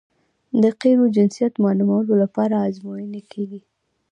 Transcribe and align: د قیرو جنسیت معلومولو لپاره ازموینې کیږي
د 0.61 0.63
قیرو 0.81 1.05
جنسیت 1.15 1.53
معلومولو 1.63 2.13
لپاره 2.23 2.55
ازموینې 2.67 3.21
کیږي 3.31 3.61